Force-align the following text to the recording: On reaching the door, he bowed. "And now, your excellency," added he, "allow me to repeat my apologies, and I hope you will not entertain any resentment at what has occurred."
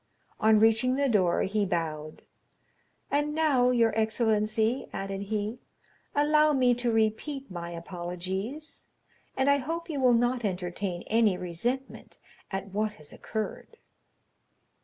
On 0.39 0.59
reaching 0.59 0.95
the 0.95 1.07
door, 1.07 1.43
he 1.43 1.63
bowed. 1.63 2.23
"And 3.11 3.35
now, 3.35 3.69
your 3.69 3.93
excellency," 3.95 4.87
added 4.91 5.21
he, 5.29 5.59
"allow 6.15 6.53
me 6.53 6.73
to 6.73 6.91
repeat 6.91 7.51
my 7.51 7.69
apologies, 7.69 8.87
and 9.37 9.47
I 9.47 9.57
hope 9.59 9.91
you 9.91 9.99
will 9.99 10.15
not 10.15 10.43
entertain 10.43 11.03
any 11.05 11.37
resentment 11.37 12.17
at 12.49 12.69
what 12.73 12.95
has 12.95 13.13
occurred." 13.13 13.77